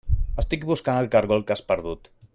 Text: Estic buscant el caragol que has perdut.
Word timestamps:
Estic 0.43 0.65
buscant 0.69 0.97
el 1.03 1.11
caragol 1.17 1.47
que 1.51 1.57
has 1.57 1.65
perdut. 1.71 2.15